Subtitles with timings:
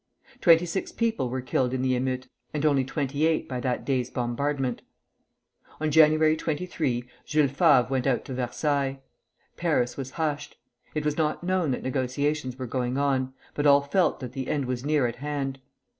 [0.39, 4.09] Twenty six people were killed in the émeute, and only twenty eight by that day's
[4.09, 4.81] bombardment.
[5.79, 8.99] On January 23 Jules Favre went out to Versailles.
[9.57, 10.57] Paris was hushed.
[10.95, 14.65] It was not known that negotiations were going on, but all felt that the end
[14.65, 15.59] was near at hand.